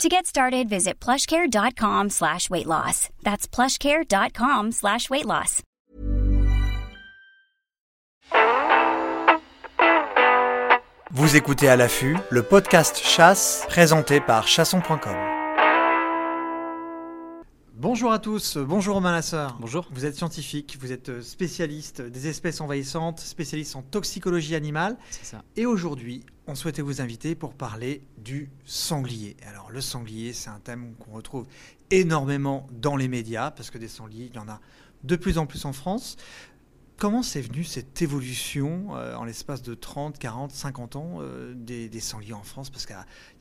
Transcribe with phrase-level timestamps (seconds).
[0.00, 3.08] To get started, visit plushcare.com slash weight loss.
[3.22, 5.62] That's plushcare.com slash weight loss.
[11.10, 15.41] Vous écoutez à l'affût le podcast Chasse présenté par chasson.com.
[17.74, 19.56] Bonjour à tous, bonjour Romain Lasseur.
[19.58, 19.88] Bonjour.
[19.92, 24.98] Vous êtes scientifique, vous êtes spécialiste des espèces envahissantes, spécialiste en toxicologie animale.
[25.10, 25.42] C'est ça.
[25.56, 29.38] Et aujourd'hui, on souhaitait vous inviter pour parler du sanglier.
[29.48, 31.46] Alors le sanglier, c'est un thème qu'on retrouve
[31.90, 34.60] énormément dans les médias, parce que des sangliers, il y en a
[35.02, 36.18] de plus en plus en France.
[36.98, 41.88] Comment c'est venu cette évolution euh, en l'espace de 30, 40, 50 ans euh, des,
[41.88, 42.68] des sangliers en France?
[42.68, 42.96] Parce qu'il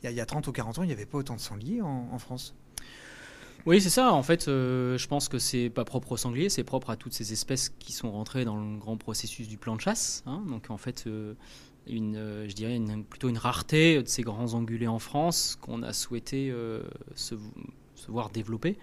[0.10, 2.08] y, y a 30 ou 40 ans, il n'y avait pas autant de sangliers en,
[2.12, 2.56] en France.
[3.66, 4.12] Oui, c'est ça.
[4.14, 7.14] En fait, euh, je pense que c'est pas propre aux sangliers, c'est propre à toutes
[7.14, 10.24] ces espèces qui sont rentrées dans le grand processus du plan de chasse.
[10.26, 10.42] hein.
[10.50, 11.34] Donc, en fait, euh,
[11.88, 15.84] une, euh, je dirais une- plutôt une rareté de ces grands ongulés en France qu'on
[15.84, 16.54] a souhaité
[17.16, 17.36] se,
[17.96, 18.78] se voir développer.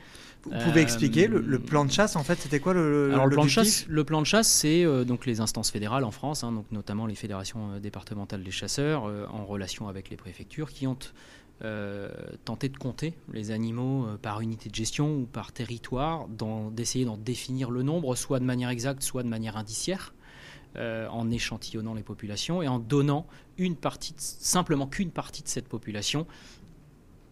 [0.44, 3.34] Vous pouvez expliquer le, le plan de chasse, en fait, c'était quoi le, Alors le
[3.34, 6.52] plan de chasse, le plan de chasse, c'est donc les instances fédérales en France, hein,
[6.52, 9.02] donc notamment les fédérations départementales des chasseurs,
[9.34, 10.96] en relation avec les préfectures, qui ont
[11.64, 12.10] euh,
[12.44, 16.28] tenté de compter les animaux euh, par unité de gestion ou par territoire,
[16.70, 20.14] d'essayer d'en définir le nombre, soit de manière exacte, soit de manière indiciaire.
[20.76, 25.68] euh, en échantillonnant les populations et en donnant une partie, simplement qu'une partie de cette
[25.68, 26.26] population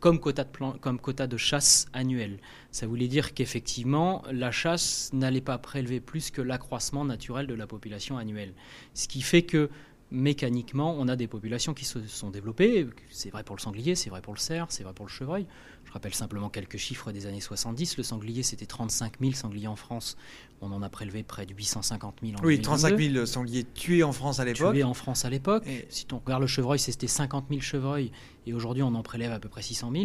[0.01, 2.39] comme quota, de comme quota de chasse annuel.
[2.71, 7.67] Ça voulait dire qu'effectivement, la chasse n'allait pas prélever plus que l'accroissement naturel de la
[7.67, 8.53] population annuelle.
[8.95, 9.71] Ce qui fait que
[10.11, 12.87] mécaniquement, on a des populations qui se sont développées.
[13.11, 15.47] C'est vrai pour le sanglier, c'est vrai pour le cerf, c'est vrai pour le chevreuil.
[15.84, 17.97] Je rappelle simplement quelques chiffres des années 70.
[17.97, 20.17] Le sanglier, c'était 35 000 sangliers en France.
[20.61, 22.62] On en a prélevé près de 850 000 en Oui, 2022.
[22.62, 24.72] 35 000 sangliers tués en France à l'époque.
[24.75, 25.65] Tués en France à l'époque.
[25.67, 28.11] Et- Si on regarde le chevreuil, c'était 50 000 chevreuils.
[28.47, 30.05] Et aujourd'hui, on en prélève à peu près 600 000.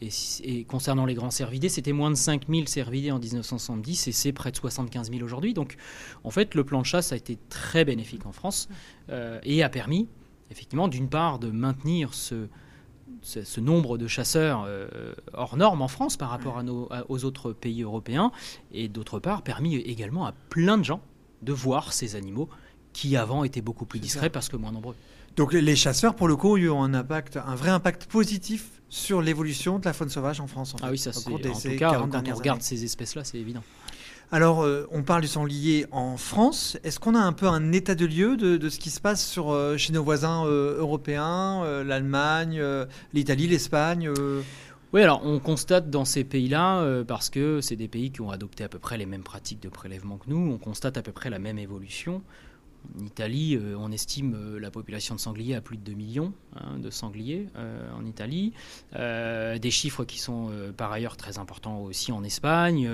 [0.00, 4.32] Et, concernant les grands cervidés, c'était moins de 5 000 cervidés en 1970 et c'est
[4.32, 5.54] près de 75 000 aujourd'hui.
[5.54, 5.76] Donc,
[6.24, 8.68] en fait, le plan de chasse a été très bénéfique en France
[9.08, 10.08] euh, et a permis,
[10.50, 12.48] effectivement, d'une part, de maintenir ce,
[13.22, 17.04] ce, ce nombre de chasseurs euh, hors normes en France par rapport à nos- à-
[17.10, 18.30] aux autres pays européens
[18.72, 21.00] et d'autre part, permis également à plein de gens
[21.42, 22.48] de voir ces animaux
[22.92, 24.96] qui avant étaient beaucoup plus discrets parce que moins nombreux.
[25.36, 29.20] Donc les- chasseurs, pour le coup, ont eu un impact, un vrai impact positif sur
[29.20, 30.74] l'évolution de la faune sauvage en France.
[30.74, 32.34] en fait, Ah oui, ça c'est cours des- en ces tout cas 40 quand on
[32.34, 32.64] regarde années.
[32.64, 33.62] ces espèces-là, c'est évident.
[34.30, 36.76] Alors, euh, on parle du sanglier en France.
[36.84, 39.24] Est-ce qu'on a un peu un état de lieu de, de ce qui se passe
[39.26, 42.62] sur, euh, chez nos voisins euh, européens, l'Allemagne,
[43.12, 44.10] l'Italie, l'Espagne
[44.92, 48.30] Oui, alors on constate dans ces pays-là, euh, parce que c'est des pays qui ont
[48.30, 51.10] adopté à peu près les mêmes pratiques de prélèvement que nous, on constate à peu
[51.12, 52.22] près la même évolution.
[53.00, 56.32] En Italie, euh, on estime euh, la population de sangliers à plus de 2 millions
[56.56, 58.52] hein, de sangliers euh, en Italie.
[58.94, 62.88] Euh, des chiffres qui sont euh, par ailleurs très importants aussi en Espagne.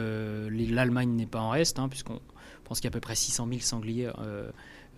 [0.48, 2.20] L'Allemagne n'est pas en reste, hein, puisqu'on
[2.64, 4.50] pense qu'il y a à peu près 600 000 sangliers euh,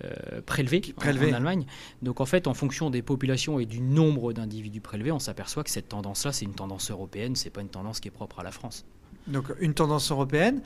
[0.05, 1.33] euh, prélevés, en- prélevés.
[1.33, 1.67] en Allemagne.
[2.03, 5.71] Donc en fait, en fonction des populations et du nombre d'individus prélevés, on s'aperçoit que
[5.71, 8.51] cette tendance-là, c'est une tendance européenne, c'est pas une tendance qui est propre à la
[8.53, 8.85] France.
[9.27, 10.63] Donc une tendance européenne.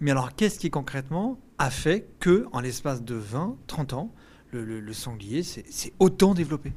[0.00, 4.14] Mais alors, qu'est-ce qui concrètement a fait que, en l'espace de 20, 30 ans,
[4.50, 6.72] le, sanglier s'est autant développé?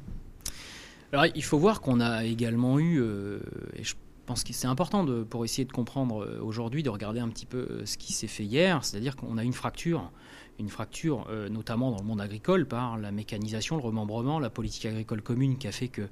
[1.12, 3.38] Alors il faut voir qu'on a également eu, euh,
[3.74, 3.94] et je
[4.26, 7.66] pense que c'est important pour essayer de comprendre euh, aujourd'hui, de regarder un petit peu
[7.70, 10.10] euh, ce qui s'est fait hier, c'est-à-dire qu'on a une fracture,
[10.58, 15.22] une fracture notamment dans le monde agricole par la mécanisation, le remembrement, la politique agricole
[15.22, 16.02] commune qui a fait que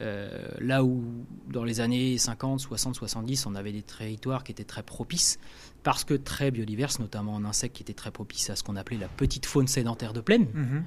[0.00, 0.28] euh,
[0.60, 1.02] là où
[1.50, 5.38] dans les années 50, 60, 70, on avait des territoires qui étaient très propices,
[5.82, 8.98] parce que très biodiverses, notamment en insectes qui étaient très propices à ce qu'on appelait
[8.98, 10.84] la petite faune sédentaire de plaine, Mhm.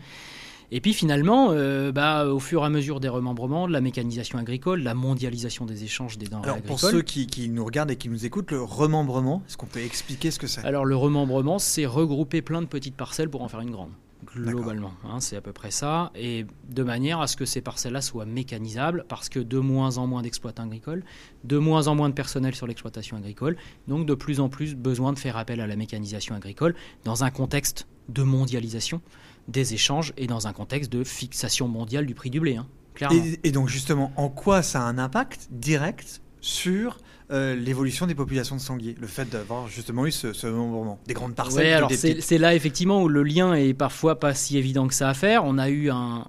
[0.72, 4.40] et puis finalement, euh, bah, au fur et à mesure des remembrements, de la mécanisation
[4.40, 7.96] agricole, la mondialisation des échanges des denrées Alors, pour ceux qui, qui nous regardent et
[7.98, 10.64] qui nous écoutent, le remembrement, est-ce qu'on peut expliquer ce que c'est?
[10.66, 13.92] Alors le remembrement, c'est regrouper plein de petites parcelles pour en faire une grande.
[14.36, 18.02] Globalement, hein, c'est à peu près ça, et de manière à ce que ces parcelles-là
[18.02, 21.04] soient mécanisables, parce que de moins en moins d'exploitants agricoles,
[21.44, 25.14] de moins en moins de personnel sur l'exploitation agricole, donc de plus en plus besoin
[25.14, 29.02] de faire appel à la mécanisation agricole dans un contexte de mondialisation
[29.48, 33.22] des échanges et dans un contexte de fixation mondiale du prix du blé, hein, clairement.
[33.24, 36.98] et, et donc justement, en quoi ça a un impact direct sur
[37.34, 41.14] euh, l'évolution des populations de sangliers, le fait d'avoir justement eu ce, ce moment, des
[41.14, 41.84] grandes parcelles.
[41.84, 45.14] Ouais, c'est là effectivement où le lien est parfois pas si évident que ça à
[45.14, 45.44] faire.
[45.44, 46.28] On a eu un,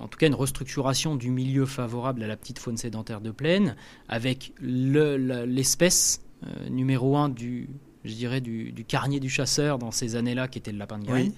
[0.00, 3.76] en tout cas une restructuration du milieu favorable à la petite faune sédentaire de plaine,
[4.08, 7.68] avec l'espèce euh, numéro un du,
[8.04, 11.32] je dirais, du, carnier du chasseur dans ces années-là, qui était le lapin de graine,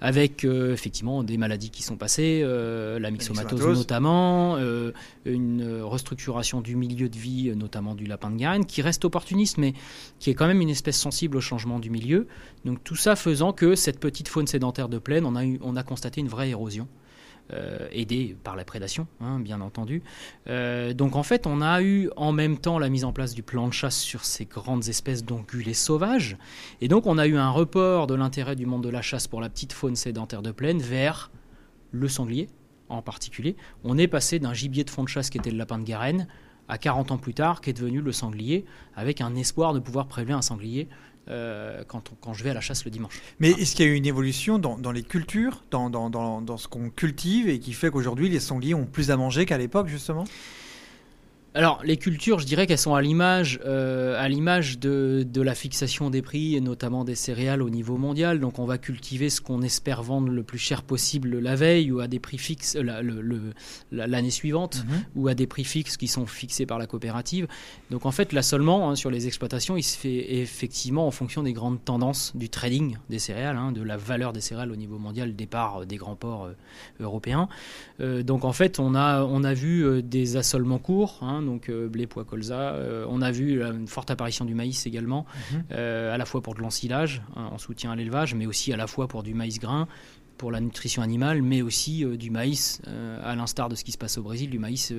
[0.00, 4.92] avec euh, effectivement des maladies qui sont passées, euh, la myxomatose, notamment, euh,
[5.24, 9.74] une restructuration du milieu de vie, notamment du lapin de graine, qui reste opportuniste, mais
[10.18, 12.26] qui est quand même une espèce sensible au changement du milieu.
[12.64, 15.76] Donc tout ça faisant que cette petite faune sédentaire de plaine, on a, eu, on
[15.76, 16.88] a constaté une vraie érosion.
[17.52, 20.04] Euh, aidé par la prédation, hein, bien entendu.
[20.46, 23.42] Euh, donc en fait, on a eu en même temps la mise en place du
[23.42, 26.36] plan de chasse sur ces grandes espèces d'ongulés sauvages,
[26.80, 29.40] et donc on a eu un report de l'intérêt du monde de la chasse pour
[29.40, 31.32] la petite faune sédentaire de plaine vers
[31.90, 32.48] le sanglier
[32.88, 33.56] en particulier.
[33.82, 36.28] On est passé d'un gibier de fond de chasse qui était le lapin de Garenne
[36.68, 38.64] à 40 ans plus tard, qui est devenu le sanglier,
[38.94, 40.88] avec un espoir de pouvoir prélever un sanglier
[41.30, 43.20] euh, quand, quand, je vais à la chasse le dimanche.
[43.38, 46.56] Mais est-ce qu'il y a eu une évolution dans, dans les cultures, dans, dans, dans
[46.56, 49.88] ce qu'on cultive, et qui fait qu'aujourd'hui les sangliers ont plus à manger qu'à l'époque,
[49.88, 50.24] justement?
[51.52, 55.56] Alors, les cultures, je dirais qu'elles sont à l'image, euh, à l'image de, de, la
[55.56, 58.38] fixation des prix, et notamment des céréales au niveau mondial.
[58.38, 61.98] Donc, on va cultiver ce qu'on espère vendre le plus cher possible la veille ou
[61.98, 65.04] à des prix fixes l'année le, suivante, mhm.
[65.16, 67.48] ou à des prix fixes qui sont fixés par la coopérative.
[67.90, 71.52] Donc, en fait, l'assolement hein, sur les exploitations, il se fait effectivement en fonction des
[71.52, 75.34] grandes tendances du trading des céréales, hein, de la valeur des céréales au niveau mondial,
[75.34, 76.52] départ des grands ports euh,
[77.00, 77.48] européens.
[77.98, 81.18] Euh, donc, en fait, on a, on a vu des assolements courts.
[81.22, 82.74] Hein, donc euh, blé, pois, colza.
[82.74, 85.64] Euh, on a vu une forte apparition du maïs également, mhm.
[85.72, 88.76] euh, à la fois pour de l'ensilage, hein, en soutien à l'élevage, mais aussi à
[88.76, 89.88] la fois pour du maïs grain
[90.38, 92.80] pour la nutrition animale, mais aussi du maïs,
[93.22, 94.90] à l'instar de ce qui se passe au Brésil, du maïs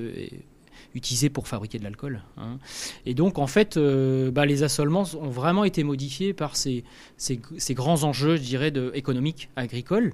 [0.94, 2.22] utilisé pour fabriquer de l'alcool.
[2.36, 2.58] Hein.
[3.06, 6.84] Et donc, en fait, bah, les assolements ont vraiment été modifiés par ces,
[7.16, 7.40] ces,
[7.74, 10.12] grands enjeux, je dirais, de, économiques, agricoles.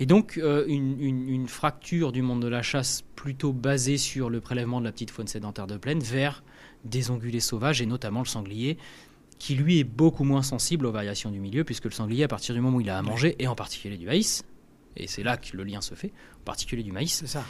[0.00, 4.80] Et donc, euh, une, fracture du monde de la chasse plutôt basée sur le prélèvement
[4.80, 6.42] de la petite faune sédentaire de plaine vers
[6.84, 8.78] des ongulés sauvages, et notamment le sanglier,
[9.38, 12.54] qui lui est beaucoup moins sensible aux variations du milieu, puisque le sanglier, à partir
[12.54, 14.42] du moment où il a à manger, et en particulier du maïs,
[14.96, 17.44] et c'est là que le lien se fait, en particulier du maïs, ça.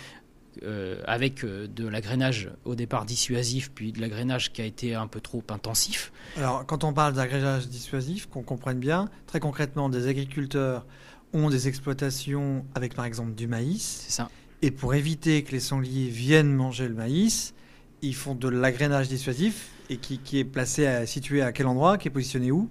[0.65, 5.07] Euh, avec euh, de l'agrénage au départ dissuasif, puis de l'agrénage qui a été un
[5.07, 6.11] peu trop intensif.
[6.37, 10.85] Alors, quand on parle d'agrénage dissuasif, qu'on comprenne bien, très concrètement, des agriculteurs
[11.33, 14.05] ont des exploitations avec par exemple du maïs.
[14.07, 14.31] C'est ça.
[14.63, 17.55] Et pour éviter que les sangliers viennent manger le maïs,
[18.03, 22.09] ils font de l'agrénage dissuasif et qui, est placé, à, situé à quel endroit, qui
[22.09, 22.69] est positionné où?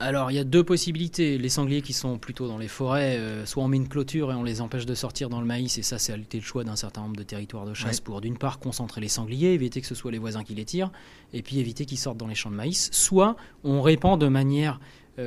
[0.00, 1.38] Alors, il y a deux possibilités.
[1.38, 4.34] Les sangliers qui sont plutôt dans les forêts, euh, soit on met une clôture et
[4.34, 7.02] on les empêche de sortir dans le maïs, et ça, c'est le choix d'un certain
[7.02, 10.10] nombre de territoires de chasse pour, d'une part, concentrer les sangliers, éviter que ce soit
[10.10, 10.90] les voisins qui les tirent,
[11.32, 12.88] et puis éviter qu'ils sortent dans les champs de maïs.
[12.92, 14.80] Soit on répand de manière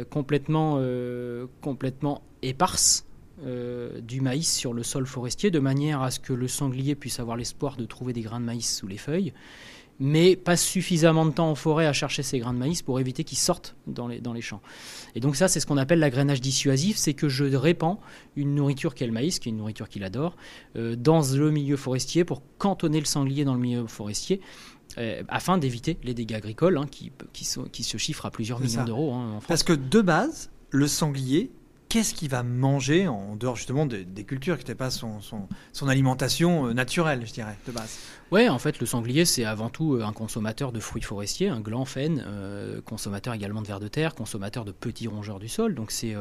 [0.09, 3.05] complètement, euh, complètement éparse
[3.45, 7.19] euh, du maïs sur le sol forestier, de manière à ce que le sanglier puisse
[7.19, 9.31] avoir l'espoir de trouver des grains de maïs sous les feuilles,
[9.99, 13.23] mais passe suffisamment de temps en forêt à chercher ces grains de maïs pour éviter
[13.23, 14.61] qu'ils sortent dans les, dans les champs.
[15.15, 17.99] Et donc ça, c'est ce qu'on appelle l'agrénage dissuasif, c'est que je répands
[18.35, 20.35] une nourriture qui est le maïs, qui est une nourriture qu'il adore,
[20.75, 24.41] dans le milieu forestier pour cantonner le sanglier dans le milieu forestier
[24.97, 28.83] euh, afin d'éviter les dégâts agricoles hein, qui, qui, qui, se chiffrent à plusieurs millions
[28.83, 29.47] d'euros hein, en France.
[29.47, 31.51] Parce que de base, le sanglier,
[31.89, 36.67] qu'est-ce qu'il va manger en dehors justement des, cultures qui n'étaient pas son, son, alimentation
[36.67, 37.99] euh, naturelle, je dirais, de base?
[38.31, 41.61] Oui, en fait, le sanglier, c'est avant tout euh, un consommateur de fruits forestiers, un
[41.61, 41.85] gland
[42.85, 46.15] consommateur également de vers de terre, consommateur de petits rongeurs du sol, donc c'est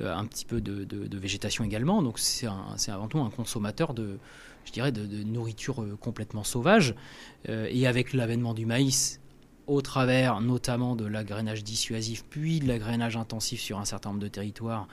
[0.00, 2.46] un petit peu de, de, végétation également, donc c'est
[2.88, 4.18] avant tout un consommateur de
[4.64, 6.94] je dirais, de, nourriture euh, complètement sauvage.
[7.48, 9.20] Euh, et avec l'avènement du maïs,
[9.66, 14.28] au travers notamment de l'agrénage dissuasif, puis de l'agrénage intensif sur un certain nombre de
[14.28, 14.88] territoires,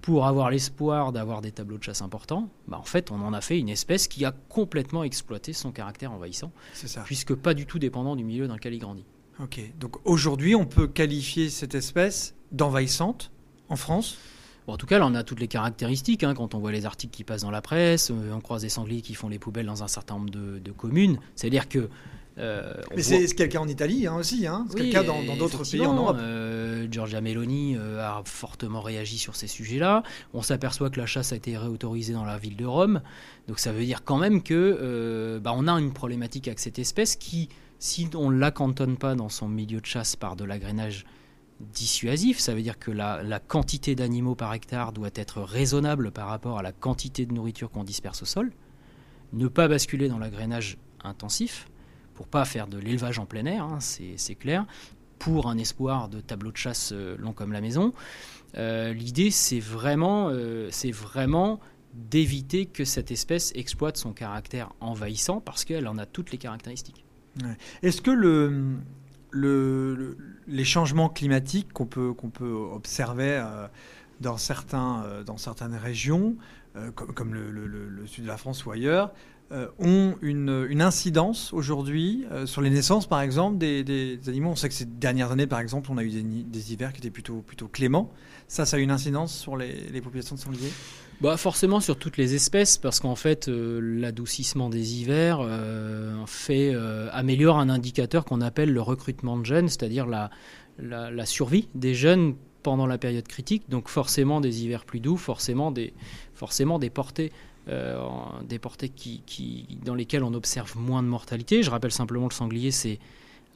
[0.00, 3.40] pour avoir l'espoir d'avoir des tableaux de chasse importants, bah en fait, on en a
[3.40, 7.02] fait une espèce qui a complètement exploité son caractère envahissant, ça.
[7.02, 9.04] puisque pas du tout dépendant du milieu dans lequel il grandit.
[9.40, 13.32] Ok, donc aujourd'hui, on peut qualifier cette espèce d'envahissante
[13.68, 14.16] en France?
[14.72, 16.24] En tout cas, là, on a toutes les caractéristiques.
[16.24, 18.68] Hein, quand on voit les articles qui passent dans la presse, euh, on croise des
[18.68, 21.18] sangliers qui font les poubelles dans un certain nombre de, communes.
[21.34, 21.88] C'est-à-dire que.
[22.38, 24.66] Euh, Mais c'est ce le cas en Italie hein, aussi, hein.
[24.68, 26.18] c'est le cas dans d'autres pays en Europe.
[26.20, 30.02] Euh, Giorgia Meloni a fortement réagi sur ces sujets-là.
[30.34, 33.00] On s'aperçoit que la chasse a été réautorisée dans la ville de Rome.
[33.48, 37.16] Donc ça veut dire quand même que bah, on a une problématique avec cette espèce
[37.16, 41.06] qui, si on ne la cantonne pas dans son milieu de chasse par de l'agrénage
[41.60, 46.58] dissuasif, ça veut dire que la, quantité d'animaux par hectare doit être raisonnable par rapport
[46.58, 48.52] à la quantité de nourriture qu'on disperse au sol,
[49.32, 51.68] ne pas basculer dans l'agrénage intensif,
[52.14, 54.66] pour pas faire de l'élevage en plein air, hein, c'est clair,
[55.18, 57.92] pour un espoir de tableau de chasse long comme la maison.
[58.54, 60.30] L'idée, c'est vraiment,
[60.70, 61.60] c'est vraiment
[61.96, 67.04] d'éviter que cette espèce exploite son caractère envahissant parce qu'elle en a toutes les caractéristiques.
[67.82, 68.76] Est-ce que le,
[69.30, 70.16] le,
[70.46, 73.66] les changements climatiques qu'on peut, qu'on peut observer euh,
[74.20, 76.36] dans, certains, euh, dans certaines régions,
[76.76, 79.12] euh, comme, le, sud de la France ou ailleurs,
[79.78, 84.50] ont une, une incidence aujourd'hui sur les naissances, par exemple, des, animaux.
[84.50, 87.10] On sait que ces dernières années, par exemple, on a eu des, hivers qui étaient
[87.10, 88.10] plutôt, plutôt cléments.
[88.48, 90.72] Ça, ça a une incidence sur les, populations de sangliers?
[91.20, 97.08] Bah forcément sur toutes les espèces parce qu'en fait euh, l'adoucissement des hivers euh, euh,
[97.10, 100.28] améliore un indicateur qu'on appelle le recrutement de jeunes, c'est-à-dire la,
[100.78, 103.62] la, survie des jeunes pendant la période critique.
[103.70, 105.94] Donc forcément des hivers plus doux, forcément des
[106.34, 107.32] forcément des portées
[107.68, 111.62] des portées qui, qui, dans lesquelles on observe moins de mortalité.
[111.62, 112.98] Je rappelle simplement le sanglier c'est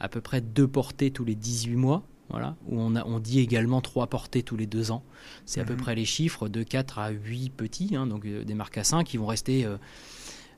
[0.00, 3.40] à peu près deux portées tous les 18 mois voilà, où on, a, on dit
[3.40, 5.02] également trois portées tous les deux ans.
[5.46, 5.80] C'est à peu mhm.
[5.80, 9.26] près les chiffres de 4 à 8 petits, hein, donc euh, des marcassins qui vont
[9.26, 9.66] rester 7-8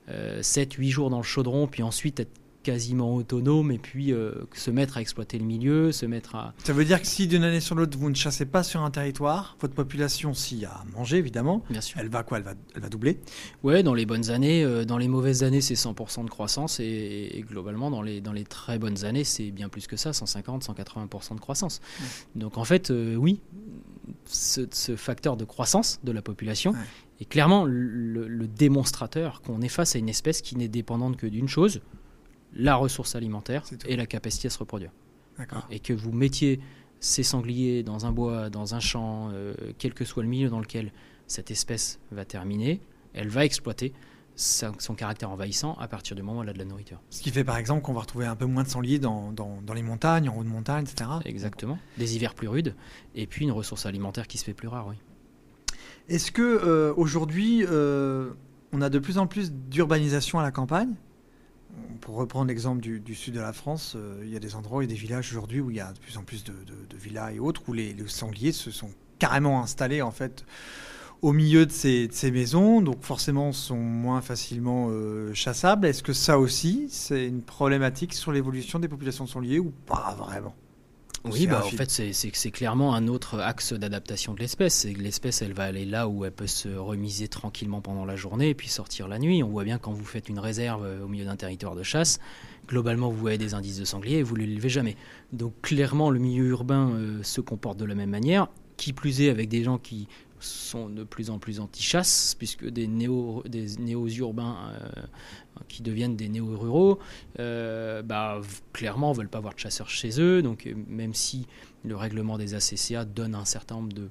[0.09, 4.71] euh, euh, jours dans le chaudron, puis ensuite être quasiment autonome et puis euh, se
[4.71, 6.53] mettre à exploiter le milieu, se mettre à...
[6.63, 8.89] Ça veut dire que si d'une année sur l'autre vous ne chassez pas sur un
[8.89, 11.99] territoire, votre population s'y a mangé évidemment, Bien sûr.
[11.99, 12.39] elle va quoi?
[12.39, 13.19] Elle va, elle va doubler?
[13.61, 17.45] Ouais, dans les bonnes années, euh, dans les mauvaises années c'est 100% de croissance et,
[17.47, 21.35] globalement dans les, dans les très bonnes années c'est bien plus que ça, 150, 180%
[21.35, 21.81] de croissance.
[22.35, 23.41] Donc en fait euh, oui,
[24.25, 26.73] ce, facteur de croissance de la population
[27.19, 31.27] est clairement le, le démonstrateur qu'on est face à une espèce qui n'est dépendante que
[31.27, 31.81] d'une chose,
[32.55, 34.91] la ressource alimentaire et la capacité à se reproduire.
[35.71, 36.59] Et que vous mettiez
[36.99, 40.59] ces sangliers dans un bois, dans un champ, euh, quel que soit le milieu dans
[40.59, 40.91] lequel
[41.27, 42.79] cette espèce va terminer,
[43.13, 43.93] elle va exploiter
[44.35, 46.99] son caractère envahissant à partir du moment où elle a de la nourriture.
[47.09, 49.73] Ce qui fait par exemple qu'on va retrouver un peu moins de sangliers dans, dans,
[49.75, 51.09] les montagnes, en haut de montagne, etc.
[51.25, 51.77] Exactement.
[51.97, 52.75] Des hivers plus rudes
[53.15, 54.95] et puis une ressource alimentaire qui se fait plus rare, oui.
[56.09, 58.31] Est-ce que euh, aujourd'hui euh,
[58.71, 60.95] on a de plus en plus d'urbanisation à la campagne?
[62.01, 64.87] Pour reprendre l'exemple du, sud de la France, euh, il y a des endroits et
[64.87, 66.53] des villages aujourd'hui où il y a de plus en plus de,
[66.95, 68.89] villas et autres, où les, sangliers se sont
[69.19, 70.45] carrément installés en fait
[71.21, 75.87] au milieu de ces, maisons, donc forcément sont moins facilement euh, chassables.
[75.87, 80.15] Est-ce que ça aussi, c'est une problématique sur l'évolution des populations de sangliers ou pas
[80.19, 80.53] vraiment?
[81.25, 84.85] Oui, bah, en fait, c'est clairement un autre axe d'adaptation de l'espèce.
[84.85, 88.53] L'espèce, elle va aller là où elle peut se remiser tranquillement pendant la journée et
[88.53, 89.41] puis sortir la nuit.
[89.41, 92.19] On voit bien quand vous faites une réserve euh, au milieu d'un territoire de chasse,
[92.67, 94.97] globalement, vous voyez des indices de sanglier et vous ne les levez jamais.
[95.31, 98.47] Donc, clairement, le milieu urbain euh, se comporte de la même manière.
[98.75, 100.07] Qui plus est, avec des gens qui
[100.43, 103.43] sont de plus en plus anti-chasse, puisque des néo
[104.17, 104.73] urbains
[105.67, 106.99] qui deviennent des néo-ruraux,
[107.39, 110.41] euh, bah, clairement, ne veulent pas avoir de chasseurs chez eux.
[110.41, 111.47] Donc, euh, même si
[111.83, 114.03] le règlement des ACCA donne un certain nombre de,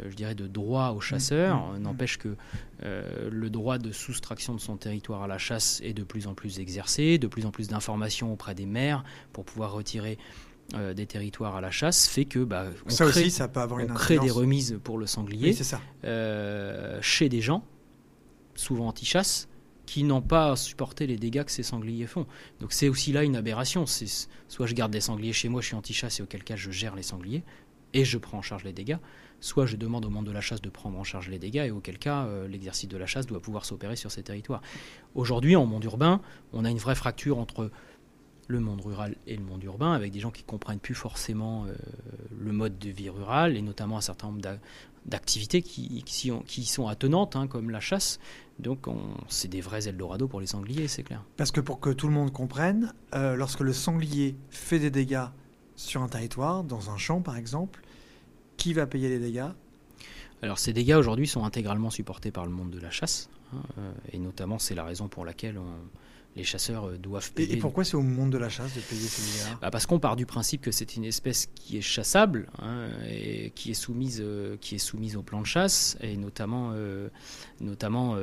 [0.00, 1.82] euh, je dirais, de droits aux chasseurs, mmh, mmh, mmh.
[1.82, 2.36] n'empêche que
[2.82, 6.60] le droit de soustraction de son territoire à la chasse est de plus en plus
[6.60, 10.18] exercé, de plus en plus d'informations auprès des maires pour pouvoir retirer
[10.72, 13.80] des territoires à la chasse fait que bah, on, ça crée, aussi, ça peut avoir
[13.80, 15.80] on crée des remises pour le sanglier ça.
[17.00, 17.62] chez des gens
[18.56, 19.48] souvent anti-chasse
[19.86, 22.26] qui n'ont pas supporté les dégâts que ces sangliers font.
[22.60, 23.86] Donc c'est aussi là une aberration.
[23.86, 26.70] C'est soit je garde des sangliers chez moi, je suis anti-chasse et auquel cas je
[26.70, 27.44] gère les sangliers
[27.94, 28.98] et je prends en charge les dégâts,
[29.40, 31.70] soit je demande au monde de la chasse de prendre en charge les dégâts et
[31.70, 34.60] auquel cas euh, l'exercice de la chasse doit pouvoir s'opérer sur ces territoires.
[35.14, 36.20] Aujourd'hui, en monde urbain,
[36.52, 37.70] on a une vraie fracture entre
[38.48, 41.74] le monde rural et le monde urbain, avec des gens qui comprennent plus forcément euh,
[42.38, 44.40] le mode de vie rural, et notamment un certain nombre
[45.04, 48.18] d'activités qui, qui, sont attenantes, hein, comme la chasse,
[48.58, 48.86] donc
[49.28, 51.22] c'est des vrais Eldorado pour les sangliers, c'est clair.
[51.36, 55.26] Parce que pour que tout le monde comprenne, euh, lorsque le sanglier fait des dégâts
[55.74, 57.82] sur un territoire, dans un champ par exemple,
[58.56, 59.50] qui va payer les dégâts?
[60.42, 63.28] Alors ces dégâts aujourd'hui sont intégralement supportés par le monde de la chasse,
[64.12, 65.66] et notamment c'est la raison pour laquelle on,
[66.36, 67.54] les chasseurs euh, doivent payer.
[67.54, 69.58] Et, pourquoi c'est au monde de la chasse de payer ces milliards?
[69.60, 73.50] Bah Parce qu'on part du principe que c'est une espèce qui est chassable hein, et
[73.54, 77.08] qui est soumise, euh, qui est soumise au plan de chasse et notamment, euh,
[77.60, 78.16] notamment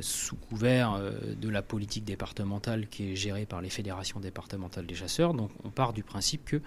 [0.00, 1.00] sous couvert
[1.40, 5.32] de la politique départementale qui est gérée par les fédérations départementales des chasseurs.
[5.32, 6.60] Donc on part du principe que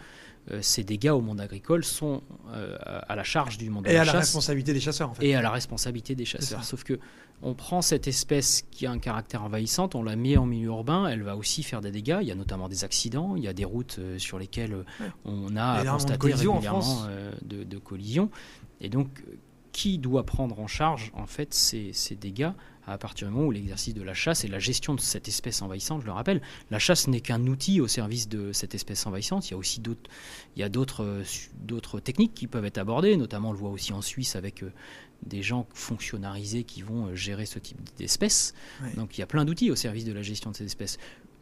[0.62, 2.24] ces dégâts au monde agricole sont
[2.54, 4.08] à la charge du monde de la chasse.
[4.08, 5.26] Et à la responsabilité des chasseurs en fait.
[5.26, 6.64] Et à la responsabilité des chasseurs.
[6.64, 7.00] Sauf que
[7.42, 11.08] on prend cette espèce qui a un caractère envahissant, on la met en milieu urbain,
[11.08, 12.20] elle va aussi faire des dégâts.
[12.22, 15.10] Il y a notamment des accidents, il y a des routes euh, sur lesquelles euh,
[15.26, 18.32] on a constaté régulièrement euh, de, collisions.
[18.82, 19.24] Et donc,
[19.72, 22.52] qui doit prendre en charge en fait ces, ces dégâts
[22.88, 25.62] à partir du moment où l'exercice de la chasse et la gestion de cette espèce
[25.62, 26.42] envahissante, je le rappelle,
[26.72, 29.50] la chasse n'est qu'un outil au service de cette espèce envahissante.
[29.50, 30.10] Il y a aussi d'autres,
[30.56, 31.22] il y a d'autres,
[31.60, 34.64] d'autres techniques qui peuvent être abordées, notamment on le voit aussi en Suisse avec
[35.24, 38.54] des gens fonctionnalisés qui vont euh, gérer ce type d'espèces.
[38.96, 40.98] Donc il y a plein d'outils au service de la gestion de ces espèces.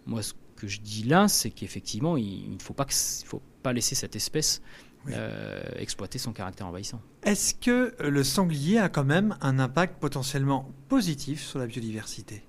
[0.06, 2.86] Moi, ce que je dis là, c'est qu'effectivement, il ne faut pas,
[3.26, 4.62] faut pas laisser cette espèce
[5.10, 7.00] euh, exploiter son caractère envahissant.
[7.24, 12.44] Est-ce que le sanglier a quand même un impact potentiellement positif sur la biodiversité?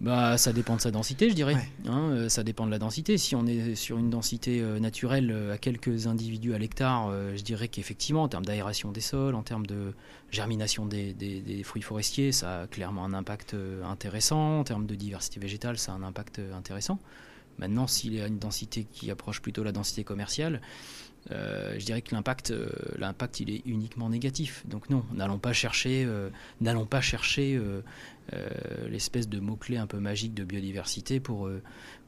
[0.00, 1.56] Bah, ça dépend de sa densité, je dirais.
[1.86, 3.16] Hein, euh, ça dépend de la densité.
[3.16, 7.68] Si on est sur une densité euh, naturelle à quelques individus à l'hectare, je dirais
[7.68, 9.94] qu'effectivement, en termes d'aération des sols, en termes de
[10.30, 14.60] germination des, des, fruits forestiers, ça a clairement un impact intéressant.
[14.60, 16.98] En termes de diversité végétale, ça a un impact intéressant.
[17.58, 20.60] Maintenant, s'il a une densité qui approche plutôt la densité commerciale,
[21.30, 24.62] euh, je dirais que l'impact, euh, l'impact, il est uniquement négatif.
[24.66, 26.28] Donc non, n'allons pas chercher, euh,
[26.60, 27.60] n'allons pas chercher
[28.88, 31.50] l'espèce de mot clé un peu magique de biodiversité pour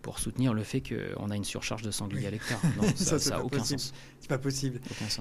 [0.02, 2.60] pour soutenir le fait qu'on a une surcharge de sangliers à l'hectare.
[2.76, 3.92] Non, ça n'a aucun sens.
[4.20, 4.80] C'est pas possible.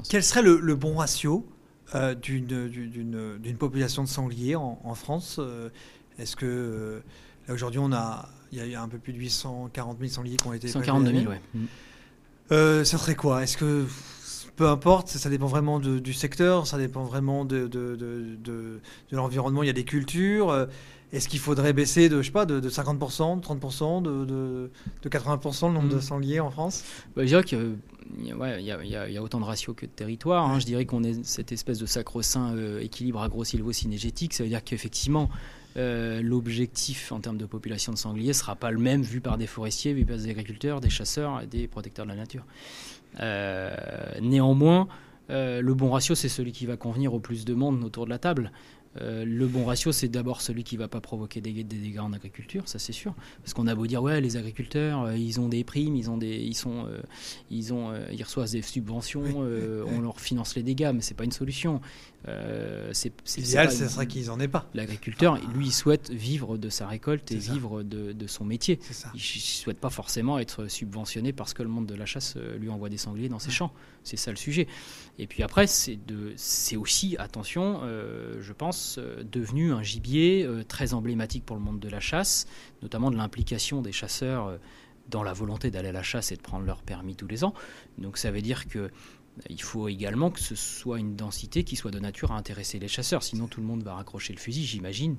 [0.09, 1.47] Quel serait le, bon ratio
[2.21, 5.39] d'une, d'une, population de sangliers en, en France
[6.17, 7.03] Est-ce que
[7.47, 8.29] là aujourd'hui on a
[8.63, 11.31] il y a un peu plus de 840 000 sangliers qui ont été 142 000,
[11.31, 11.41] ouais.
[12.51, 13.43] Euh, ça serait quoi?
[13.43, 13.85] Est-ce que
[14.55, 18.79] peu importe, ça dépend vraiment du secteur, ça dépend vraiment de, de, de, de
[19.11, 19.63] l'environnement.
[19.63, 20.49] Il y a des cultures.
[20.49, 20.65] Euh,
[21.13, 24.69] est-ce qu'il faudrait baisser de, je sais pas, de, 50%, de 30%, de,
[25.07, 26.01] 80% le nombre de mm.
[26.01, 26.83] sangliers en France?
[27.15, 27.77] Bah, Je dirais qu'il
[28.37, 30.49] ouais, y, a, y, a, autant de ratios que de territoires.
[30.49, 30.59] Hein.
[30.59, 34.33] Je dirais qu'on est cette espèce de sacro-saint euh, équilibre agro-silvo-synergétique.
[34.33, 35.29] Ça veut dire qu'effectivement,
[35.77, 39.47] euh, l'objectif en termes de population de sangliers sera pas le même vu par des
[39.47, 42.45] forestiers, vu par des agriculteurs, des chasseurs et des protecteurs de la nature.
[43.19, 43.75] Euh,
[44.21, 44.87] néanmoins,
[45.29, 48.09] euh, le bon ratio, c'est celui qui va convenir au plus de monde autour de
[48.09, 48.51] la table.
[49.01, 52.13] Euh, le bon ratio, c'est d'abord celui qui ne va pas provoquer des, dégâts en
[52.13, 53.13] agriculture, ça c'est sûr.
[53.41, 56.17] Parce qu'on a beau dire, ouais, les agriculteurs, euh, ils ont des primes, ils, ont
[56.17, 57.01] des, ils, sont, euh,
[57.51, 61.31] ils, ont, ils reçoivent des subventions, on leur finance les dégâts, mais c'est pas une
[61.31, 61.81] solution.
[62.91, 64.69] c'est, L'idéal, ce serait qu'ils n'en aient pas.
[64.73, 68.79] L'agriculteur, lui, il souhaite vivre de sa récolte et vivre de, son métier.
[69.13, 72.69] Il ne souhaite pas forcément être subventionné parce que le monde de la chasse lui
[72.69, 73.71] envoie des sangliers dans ses champs.
[74.03, 74.67] C'est ça le sujet.
[75.17, 77.81] Et puis après, c'est aussi, attention,
[78.39, 82.47] je pense, euh, devenu un gibier euh, très emblématique pour le monde de la chasse,
[82.81, 84.57] notamment de l'implication des chasseurs euh,
[85.09, 87.53] dans la volonté d'aller à la chasse et de prendre leur permis tous les ans.
[87.97, 88.89] Donc ça veut dire que
[89.49, 92.87] il faut également que ce soit une densité qui soit de nature à intéresser les
[92.87, 95.17] chasseurs, sinon tout le monde va raccrocher le fusil, j'imagine.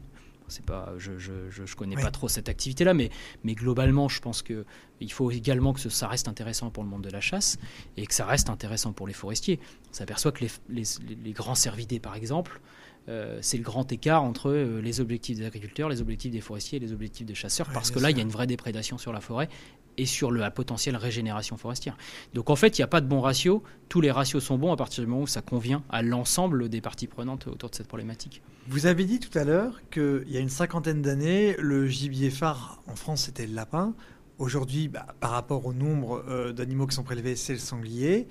[0.48, 3.10] C'est pas, je, je, connais pas trop cette activité-là, mais,
[3.42, 4.64] mais globalement, je pense que
[5.00, 7.58] il faut également que ça reste intéressant pour le monde de la chasse
[7.96, 9.58] et que ça reste intéressant pour les forestiers.
[9.90, 10.84] On s'aperçoit que les, les,
[11.24, 12.60] les, grands cervidés, par exemple,
[13.08, 16.76] euh, c'est le grand écart entre euh, les objectifs des agriculteurs, les objectifs des forestiers
[16.76, 19.12] et les objectifs des chasseurs, parce que là, il y a une vraie déprédation sur
[19.12, 19.48] la forêt
[19.98, 21.96] et sur la potentielle régénération forestière.
[22.34, 23.62] Donc en fait, il n'y a pas de bon ratio.
[23.88, 26.80] Tous les ratios sont bons à partir du moment où ça convient à l'ensemble des
[26.80, 28.42] parties prenantes autour de cette problématique.
[28.68, 32.82] Vous avez dit tout à l'heure qu'il y a une cinquantaine d'années, le gibier phare
[32.88, 33.94] en France, c'était le lapin.
[34.38, 38.28] Aujourd'hui, bah, par rapport au nombre euh, d'animaux qui sont prélevés, c'est le sanglier.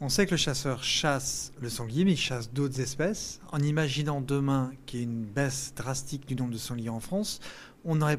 [0.00, 3.40] On sait que le chasseur chasse le sanglier, mais il chasse d'autres espèces.
[3.50, 7.40] En imaginant demain qu'il y ait une baisse drastique du nombre de sangliers en France,
[7.84, 8.18] on aurait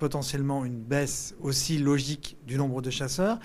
[0.00, 3.38] potentiellement une baisse aussi logique du nombre de chasseurs,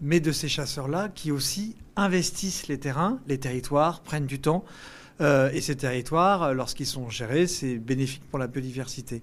[0.00, 4.64] mais de ces chasseurs-là qui aussi investissent les terrains, les territoires, prennent du temps.
[5.20, 9.22] Euh, et ces territoires, lorsqu'ils sont gérés, c'est bénéfique pour la biodiversité.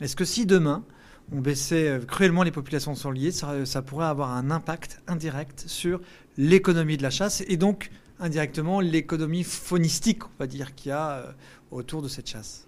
[0.00, 0.84] Est-ce que si demain,
[1.30, 6.00] on baissait euh, cruellement les populations de sangliers, ça, pourrait avoir un impact indirect sur
[6.36, 11.10] l'économie de la chasse et donc indirectement l'économie faunistique, on va dire, qu'il y a
[11.10, 11.32] euh,
[11.70, 12.66] autour de cette chasse.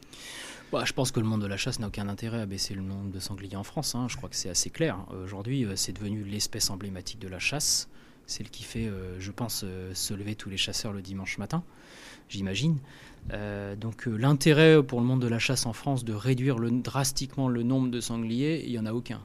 [0.73, 2.83] Bah, je pense que le monde de la chasse n'a aucun intérêt à baisser le
[2.83, 3.95] nombre de sangliers en France.
[3.95, 4.07] Hein.
[4.09, 4.99] Je crois que c'est assez clair.
[5.25, 7.89] Aujourd'hui, euh, c'est devenu l'espèce emblématique de la chasse,
[8.27, 11.63] celle qui fait, je pense, se lever tous les chasseurs le dimanche matin,
[12.31, 12.79] j'imagine.
[13.33, 17.49] Euh, donc euh, l'intérêt pour le monde de la chasse en France de réduire drastiquement
[17.49, 19.21] le nombre de sangliers, il n'y en a aucun.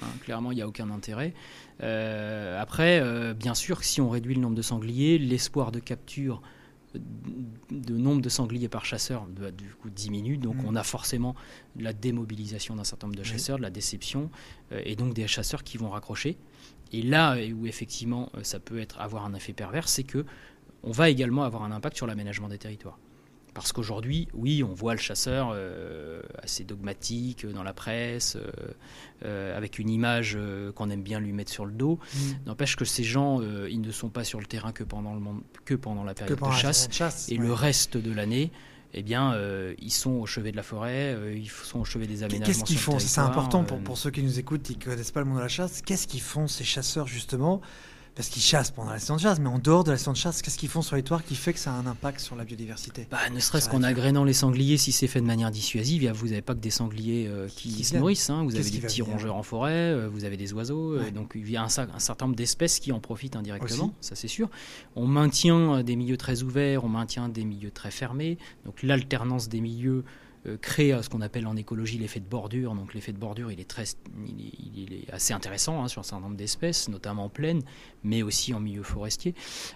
[0.00, 1.34] Hein, clairement, il n'y a aucun intérêt.
[1.82, 3.02] Euh, après,
[3.34, 6.42] bien sûr, si on réduit le nombre de sangliers, l'espoir de capture
[6.94, 10.66] de nombre de sangliers par chasseur du coup diminue, donc mmh.
[10.66, 11.34] on a forcément
[11.78, 14.28] la démobilisation d'un certain nombre de chasseurs, de la déception,
[14.72, 16.36] et donc des chasseurs qui vont raccrocher.
[16.92, 20.26] Et là où effectivement ça peut être avoir un effet pervers, c'est que
[20.82, 22.98] on va également avoir un impact sur l'aménagement des territoires.
[23.54, 25.54] Parce qu'aujourd'hui, oui, on voit le chasseur
[26.42, 28.38] assez dogmatique dans la presse,
[29.22, 30.38] avec une image
[30.74, 31.98] qu'on aime bien lui mettre sur le dos.
[32.14, 32.18] Mm.
[32.46, 35.20] N'empêche que ces gens, ils ne sont pas sur le terrain que pendant, le
[35.64, 37.28] que pendant la période de chasse.
[37.28, 38.50] et le reste de l'année,
[38.94, 42.06] eh bien, euh, ils sont au chevet de la forêt, euh, ils sont au chevet
[42.06, 42.46] des aménagements.
[42.46, 42.98] Qu'est-ce qu'ils font?
[42.98, 45.38] C'est important pour, euh, pour, ceux qui nous écoutent, qui ne connaissent pas le monde
[45.38, 45.80] de la chasse.
[45.82, 47.62] Qu'est-ce qu'ils font ces chasseurs justement?
[48.14, 50.16] Parce qu'ils chassent pendant la saison de chasse, mais en dehors de la saison de
[50.16, 52.36] chasse, qu'est-ce qu'ils font sur les toits qui fait que ça a un impact sur
[52.36, 53.06] la biodiversité?
[53.10, 56.42] Bah, Ne serait-ce qu'en agrénant les sangliers, si c'est fait de manière dissuasive, vous n'avez
[56.42, 58.44] pas que des sangliers euh, qui, se nourrissent, hein.
[58.44, 61.50] vous avez des petits rongeurs en forêt, euh, vous avez des oiseaux, euh, donc il
[61.50, 64.50] y a un, certain nombre d'espèces qui en profitent indirectement, ça c'est sûr.
[64.94, 69.60] On maintient des milieux très ouverts, on maintient des milieux très fermés, donc l'alternance des
[69.60, 70.04] milieux
[70.60, 72.74] créer ce qu'on appelle en écologie l'effet de bordure.
[72.74, 73.84] Donc l'effet de bordure, il est, très,
[74.26, 77.62] il est, assez intéressant hein, sur un certain nombre d'espèces, notamment en plaine,
[78.04, 79.34] mais aussi en milieu forestier.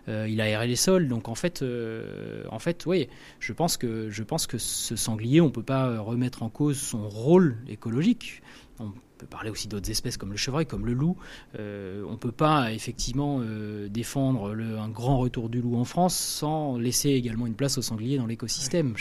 [0.09, 1.09] Euh, il aère les sols.
[1.09, 5.41] Donc en fait, euh, en fait, oui, je pense que je pense que ce sanglier,
[5.41, 8.43] on peut pas remettre en cause son rôle écologique.
[8.79, 11.17] On peut parler aussi d'autres espèces comme le chevreuil, comme le loup.
[11.55, 13.41] on ne peut pas effectivement
[13.89, 17.83] défendre le, un grand retour du loup en France sans laisser également une place au
[17.83, 18.95] sanglier dans l'écosystème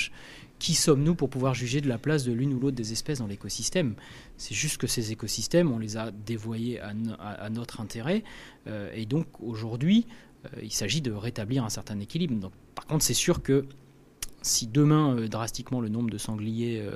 [0.60, 3.28] qui sommes-nous pour pouvoir juger de la place de l'une ou l'autre des espèces dans
[3.28, 3.96] l'écosystème?
[4.38, 8.24] C'est juste que ces écosystèmes, on les a dévoyés à, notre intérêt.
[8.68, 10.08] Euh, et donc aujourd'hui,
[10.46, 12.36] euh, il s'agit de rétablir un certain équilibre.
[12.36, 13.66] Donc, par contre, c'est sûr que
[14.42, 16.90] si demain, euh, drastiquement, le nombre de sangliers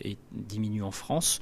[0.00, 1.40] est, diminue en France,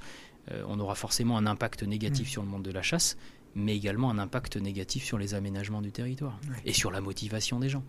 [0.66, 2.30] on aura forcément un impact négatif mmh.
[2.30, 3.16] sur le monde de la chasse,
[3.54, 7.68] mais également un impact négatif sur les aménagements du territoire et sur la motivation des
[7.68, 7.84] gens.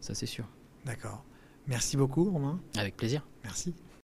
[0.00, 0.46] Ça, c'est sûr.
[0.84, 1.24] D'accord.
[1.66, 2.60] Merci beaucoup, Romain.
[2.76, 3.26] Avec plaisir.
[3.44, 3.74] Merci.